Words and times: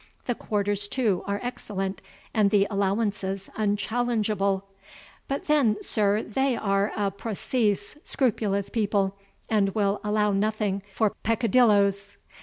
The 0.25 0.33
quarters, 0.33 0.87
too, 0.87 1.21
are 1.27 1.39
excellent, 1.43 2.01
and 2.33 2.49
the 2.49 2.65
allowances 2.71 3.51
unchallengeable; 3.55 4.65
but 5.27 5.45
then, 5.45 5.77
sir, 5.83 6.23
they 6.23 6.55
are 6.55 6.91
a 6.97 7.11
preceese, 7.11 7.97
scrupulous 8.03 8.71
people, 8.71 9.15
and 9.47 9.75
will 9.75 10.01
allow 10.03 10.31
nothing 10.31 10.81
for 10.91 11.11
peccadilloes. 11.21 12.17